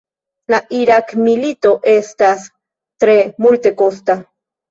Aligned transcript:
La 0.51 0.59
Irak-milito 0.77 1.73
estas 1.91 2.47
tre 3.05 3.19
multekosta. 3.47 4.19